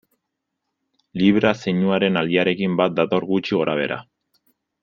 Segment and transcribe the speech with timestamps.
[1.23, 4.01] Libra zeinuaren aldiarekin bat dator gutxi gorabehera.